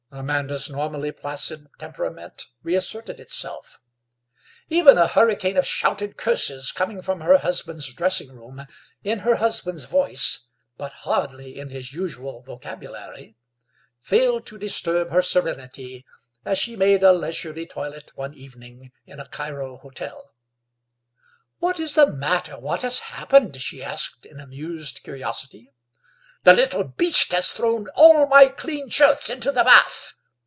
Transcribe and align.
Amanda's 0.13 0.69
normally 0.69 1.13
placid 1.13 1.69
temperament 1.79 2.47
reasserted 2.63 3.17
itself. 3.17 3.79
Even 4.67 4.97
a 4.97 5.07
hurricane 5.07 5.55
of 5.55 5.65
shouted 5.65 6.17
curses, 6.17 6.73
coming 6.73 7.01
from 7.01 7.21
her 7.21 7.37
husband's 7.37 7.93
dressing 7.93 8.29
room, 8.33 8.65
in 9.05 9.19
her 9.19 9.35
husband's 9.35 9.85
voice, 9.85 10.47
but 10.75 10.91
hardly 10.91 11.57
in 11.57 11.69
his 11.69 11.93
usual 11.93 12.41
vocabulary, 12.41 13.37
failed 14.01 14.45
to 14.47 14.57
disturb 14.59 15.11
her 15.11 15.21
serenity 15.21 16.05
as 16.43 16.59
she 16.59 16.75
made 16.75 17.03
a 17.03 17.13
leisurely 17.13 17.65
toilet 17.65 18.11
one 18.17 18.33
evening 18.33 18.91
in 19.05 19.17
a 19.21 19.29
Cairo 19.29 19.77
hotel. 19.77 20.33
"What 21.59 21.79
is 21.79 21.95
the 21.95 22.07
matter? 22.11 22.59
What 22.59 22.81
has 22.81 22.99
happened?" 22.99 23.61
she 23.61 23.81
asked 23.81 24.25
in 24.25 24.41
amused 24.41 25.03
curiosity. 25.03 25.71
"The 26.43 26.53
little 26.53 26.83
beast 26.83 27.33
has 27.33 27.51
thrown 27.51 27.87
all 27.89 28.25
my 28.25 28.47
clean 28.47 28.89
shirts 28.89 29.29
into 29.29 29.51
the 29.51 29.63
bath! 29.63 30.15